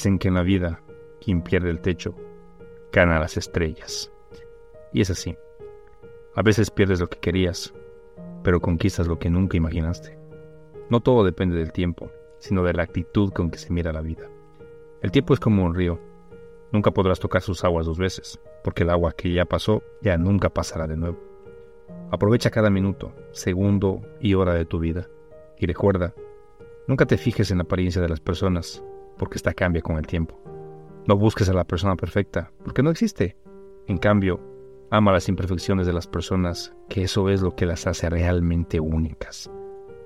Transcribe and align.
Dicen 0.00 0.18
que 0.18 0.28
en 0.28 0.34
la 0.34 0.42
vida, 0.42 0.80
quien 1.22 1.42
pierde 1.42 1.68
el 1.68 1.82
techo, 1.82 2.14
gana 2.90 3.20
las 3.20 3.36
estrellas. 3.36 4.10
Y 4.94 5.02
es 5.02 5.10
así. 5.10 5.36
A 6.34 6.40
veces 6.40 6.70
pierdes 6.70 7.00
lo 7.00 7.10
que 7.10 7.18
querías, 7.18 7.74
pero 8.42 8.60
conquistas 8.60 9.06
lo 9.06 9.18
que 9.18 9.28
nunca 9.28 9.58
imaginaste. 9.58 10.16
No 10.88 11.00
todo 11.00 11.22
depende 11.22 11.58
del 11.58 11.72
tiempo, 11.72 12.10
sino 12.38 12.62
de 12.62 12.72
la 12.72 12.82
actitud 12.82 13.30
con 13.30 13.50
que 13.50 13.58
se 13.58 13.74
mira 13.74 13.92
la 13.92 14.00
vida. 14.00 14.26
El 15.02 15.10
tiempo 15.10 15.34
es 15.34 15.40
como 15.40 15.66
un 15.66 15.74
río. 15.74 16.00
Nunca 16.72 16.92
podrás 16.92 17.20
tocar 17.20 17.42
sus 17.42 17.62
aguas 17.62 17.84
dos 17.84 17.98
veces, 17.98 18.40
porque 18.64 18.84
el 18.84 18.88
agua 18.88 19.12
que 19.12 19.30
ya 19.30 19.44
pasó 19.44 19.82
ya 20.00 20.16
nunca 20.16 20.48
pasará 20.48 20.86
de 20.86 20.96
nuevo. 20.96 21.18
Aprovecha 22.10 22.50
cada 22.50 22.70
minuto, 22.70 23.12
segundo 23.32 24.00
y 24.18 24.32
hora 24.32 24.54
de 24.54 24.64
tu 24.64 24.78
vida. 24.78 25.10
Y 25.58 25.66
recuerda, 25.66 26.14
nunca 26.86 27.04
te 27.04 27.18
fijes 27.18 27.50
en 27.50 27.58
la 27.58 27.64
apariencia 27.64 28.00
de 28.00 28.08
las 28.08 28.20
personas, 28.20 28.82
porque 29.20 29.36
esta 29.36 29.52
cambia 29.52 29.82
con 29.82 29.98
el 29.98 30.06
tiempo. 30.06 30.40
No 31.06 31.14
busques 31.14 31.46
a 31.50 31.52
la 31.52 31.64
persona 31.64 31.94
perfecta, 31.94 32.50
porque 32.64 32.82
no 32.82 32.88
existe. 32.88 33.36
En 33.86 33.98
cambio, 33.98 34.40
ama 34.90 35.12
las 35.12 35.28
imperfecciones 35.28 35.86
de 35.86 35.92
las 35.92 36.06
personas, 36.06 36.74
que 36.88 37.02
eso 37.02 37.28
es 37.28 37.42
lo 37.42 37.54
que 37.54 37.66
las 37.66 37.86
hace 37.86 38.08
realmente 38.08 38.80
únicas. 38.80 39.50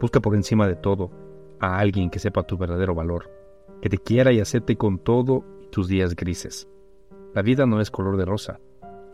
Busca 0.00 0.18
por 0.18 0.34
encima 0.34 0.66
de 0.66 0.74
todo 0.74 1.12
a 1.60 1.78
alguien 1.78 2.10
que 2.10 2.18
sepa 2.18 2.42
tu 2.42 2.58
verdadero 2.58 2.92
valor, 2.92 3.30
que 3.80 3.88
te 3.88 3.98
quiera 3.98 4.32
y 4.32 4.40
acepte 4.40 4.74
con 4.74 4.98
todo 4.98 5.44
tus 5.70 5.86
días 5.86 6.16
grises. 6.16 6.68
La 7.34 7.42
vida 7.42 7.66
no 7.66 7.80
es 7.80 7.92
color 7.92 8.16
de 8.16 8.24
rosa. 8.24 8.58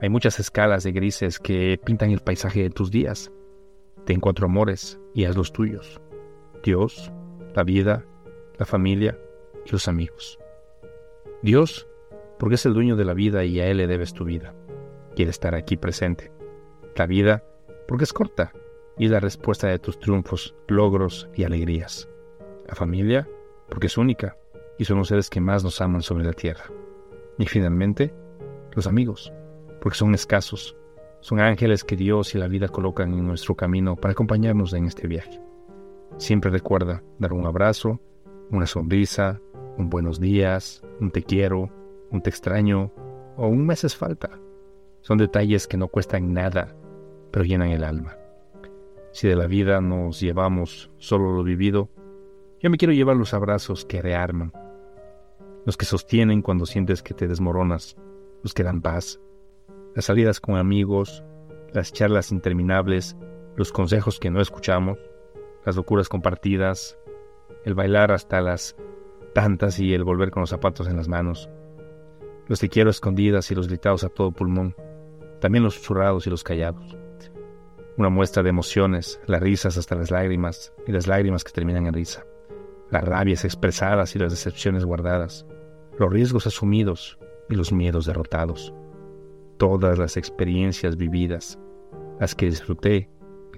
Hay 0.01 0.09
muchas 0.09 0.41
escalas 0.41 0.83
de 0.83 0.93
grises 0.93 1.39
que 1.39 1.79
pintan 1.85 2.11
el 2.11 2.21
paisaje 2.21 2.63
de 2.63 2.71
tus 2.71 2.91
días. 2.91 3.31
Ten 4.07 4.19
cuatro 4.19 4.47
amores 4.47 4.99
y 5.13 5.27
haz 5.27 5.37
los 5.37 5.53
tuyos. 5.53 6.01
Dios, 6.65 7.13
la 7.55 7.65
vida, 7.65 8.07
la 8.59 8.65
familia 8.65 9.19
los 9.73 9.89
amigos. 9.89 10.39
Dios, 11.43 11.89
porque 12.39 12.57
es 12.57 12.67
el 12.67 12.75
dueño 12.75 12.97
de 12.97 13.05
la 13.05 13.15
vida 13.15 13.45
y 13.45 13.61
a 13.61 13.67
Él 13.67 13.79
le 13.79 13.87
debes 13.87 14.13
tu 14.13 14.25
vida. 14.25 14.55
Quiere 15.15 15.31
estar 15.31 15.55
aquí 15.55 15.77
presente. 15.77 16.33
La 16.97 17.07
vida, 17.07 17.45
porque 17.89 18.05
es 18.05 18.13
corta 18.13 18.53
y 18.99 19.07
es 19.07 19.11
la 19.11 19.21
respuesta 19.21 19.69
de 19.69 19.79
tus 19.79 19.99
triunfos, 19.99 20.55
logros 20.69 21.29
y 21.35 21.45
alegrías. 21.45 22.09
La 22.69 22.75
familia, 22.75 23.29
porque 23.69 23.87
es 23.87 23.97
única 23.97 24.37
y 24.79 24.85
son 24.85 24.99
los 24.99 25.09
seres 25.09 25.31
que 25.31 25.41
más 25.41 25.65
nos 25.65 25.81
aman 25.81 26.03
sobre 26.03 26.25
la 26.25 26.33
tierra. 26.33 26.65
Y 27.39 27.47
finalmente, 27.47 28.13
los 28.73 28.87
amigos, 28.87 29.33
porque 29.81 29.99
son 29.99 30.15
escasos, 30.15 30.77
son 31.21 31.41
ángeles 31.41 31.85
que 31.85 31.97
Dios 31.97 32.35
y 32.35 32.39
la 32.39 32.49
vida 32.49 32.69
colocan 32.69 33.13
en 33.13 33.27
nuestro 33.27 33.55
camino 33.55 33.97
para 33.97 34.13
acompañarnos 34.13 34.73
en 34.73 34.87
este 34.87 35.07
viaje. 35.07 35.41
Siempre 36.17 36.51
recuerda 36.51 37.03
dar 37.19 37.33
un 37.33 37.47
abrazo, 37.47 38.01
una 38.51 38.67
sonrisa, 38.67 39.41
un 39.81 39.89
buenos 39.89 40.21
días, 40.21 40.83
un 41.01 41.11
te 41.11 41.23
quiero, 41.23 41.71
un 42.11 42.23
te 42.23 42.29
extraño 42.29 42.93
o 43.37 43.49
un 43.49 43.67
me 43.67 43.73
haces 43.73 43.97
falta. 43.97 44.39
Son 45.01 45.17
detalles 45.17 45.67
que 45.67 45.79
no 45.79 45.89
cuestan 45.89 46.35
nada, 46.35 46.77
pero 47.31 47.47
llenan 47.47 47.71
el 47.71 47.83
alma. 47.83 48.17
Si 49.13 49.27
de 49.27 49.37
la 49.37 49.47
vida 49.47 49.81
nos 49.81 50.21
llevamos 50.21 50.91
solo 50.99 51.33
lo 51.33 51.43
vivido, 51.43 51.89
yo 52.61 52.69
me 52.69 52.77
quiero 52.77 52.93
llevar 52.93 53.17
los 53.17 53.33
abrazos 53.33 53.87
que 53.87 54.03
rearman, 54.03 54.53
los 55.65 55.79
que 55.79 55.87
sostienen 55.87 56.43
cuando 56.43 56.67
sientes 56.67 57.03
que 57.03 57.15
te 57.15 57.27
desmoronas, 57.27 57.97
los 58.43 58.53
que 58.53 58.63
dan 58.63 58.83
paz, 58.83 59.19
las 59.95 60.05
salidas 60.05 60.41
con 60.41 60.57
amigos, 60.57 61.25
las 61.73 61.91
charlas 61.91 62.33
interminables, 62.33 63.17
los 63.57 63.73
consejos 63.73 64.21
que 64.21 64.31
no 64.31 64.43
escuchamos, 64.43 64.99
las 65.65 65.77
locuras 65.77 66.11
compartidas, 66.11 66.99
el 67.65 67.75
bailar 67.75 68.13
hasta 68.13 68.43
las 68.43 68.77
tantas 69.33 69.79
y 69.79 69.95
el 69.95 70.05
volver 70.05 70.31
con 70.31 70.41
los 70.41 70.51
zapatos 70.51 70.89
en 70.89 70.97
las 70.97 71.09
manos, 71.09 71.49
los 72.51 72.59
te 72.59 72.69
quiero 72.69 72.91
escondidas 72.91 73.51
y 73.51 73.55
los 73.55 73.69
gritados 73.69 74.03
a 74.03 74.09
todo 74.09 74.33
pulmón, 74.33 74.75
también 75.41 75.63
los 75.63 75.75
susurrados 75.75 76.27
y 76.27 76.31
los 76.31 76.43
callados. 76.43 76.97
Una 77.97 78.09
muestra 78.09 78.43
de 78.43 78.51
emociones, 78.51 79.21
las 79.27 79.41
risas 79.41 79.77
hasta 79.77 79.95
las 79.95 80.11
lágrimas 80.11 80.73
y 80.87 80.93
las 80.93 81.07
lágrimas 81.07 81.45
que 81.45 81.53
terminan 81.53 81.87
en 81.87 81.95
risa, 81.95 82.27
las 82.91 83.05
rabias 83.05 83.45
expresadas 83.45 84.17
y 84.17 84.19
las 84.19 84.33
decepciones 84.33 84.85
guardadas, 84.85 85.47
los 85.97 86.13
riesgos 86.13 86.47
asumidos 86.47 87.19
y 87.49 87.55
los 87.55 87.73
miedos 87.73 88.07
derrotados, 88.07 88.75
todas 89.57 89.99
las 89.99 90.17
experiencias 90.17 90.97
vividas, 90.97 91.57
las 92.19 92.35
que 92.35 92.47
disfruté, 92.47 93.09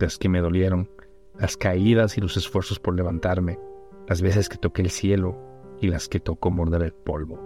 las 0.01 0.19
que 0.19 0.29
me 0.29 0.41
dolieron, 0.41 0.91
las 1.39 1.57
caídas 1.57 2.19
y 2.19 2.21
los 2.21 2.37
esfuerzos 2.37 2.79
por 2.79 2.95
levantarme, 2.95 3.59
las 4.07 4.21
veces 4.21 4.51
que 4.51 4.59
toqué 4.59 4.83
el 4.83 4.91
cielo 4.91 5.52
y 5.83 5.89
las 5.89 6.09
que 6.09 6.21
tocó 6.21 6.51
morder 6.51 6.83
el 6.83 6.93
polvo. 6.93 7.39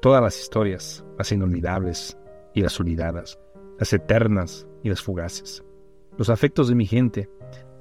Todas 0.00 0.22
las 0.22 0.40
historias, 0.40 1.04
las 1.18 1.32
inolvidables 1.32 2.16
y 2.54 2.62
las 2.62 2.78
olvidadas, 2.78 3.38
las 3.78 3.92
eternas 3.92 4.66
y 4.84 4.90
las 4.90 5.02
fugaces. 5.02 5.64
Los 6.16 6.30
afectos 6.30 6.68
de 6.68 6.76
mi 6.76 6.86
gente, 6.86 7.28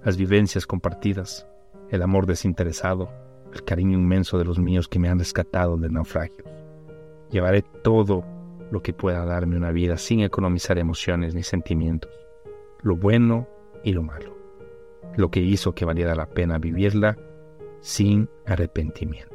las 0.03 0.17
vivencias 0.17 0.65
compartidas, 0.65 1.47
el 1.89 2.01
amor 2.01 2.25
desinteresado, 2.25 3.11
el 3.53 3.63
cariño 3.63 3.95
inmenso 3.95 4.39
de 4.39 4.45
los 4.45 4.57
míos 4.57 4.87
que 4.87 4.97
me 4.97 5.09
han 5.09 5.19
rescatado 5.19 5.77
de 5.77 5.89
naufragios. 5.89 6.47
Llevaré 7.29 7.61
todo 7.61 8.25
lo 8.71 8.81
que 8.81 8.93
pueda 8.93 9.23
darme 9.25 9.57
una 9.57 9.71
vida 9.71 9.97
sin 9.97 10.21
economizar 10.21 10.79
emociones 10.79 11.35
ni 11.35 11.43
sentimientos, 11.43 12.11
lo 12.81 12.95
bueno 12.95 13.47
y 13.83 13.93
lo 13.93 14.01
malo, 14.01 14.35
lo 15.17 15.29
que 15.29 15.41
hizo 15.41 15.75
que 15.75 15.85
valiera 15.85 16.15
la 16.15 16.25
pena 16.25 16.57
vivirla 16.57 17.15
sin 17.81 18.27
arrepentimiento. 18.47 19.32